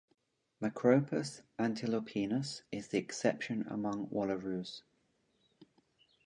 [0.59, 4.81] "Macropus antilopinus" is the exception among wallaroos.